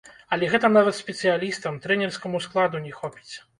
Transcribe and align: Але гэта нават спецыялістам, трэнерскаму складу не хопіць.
Але 0.37 0.47
гэта 0.53 0.71
нават 0.77 0.97
спецыялістам, 1.01 1.79
трэнерскаму 1.85 2.43
складу 2.49 2.85
не 2.89 2.97
хопіць. 2.99 3.33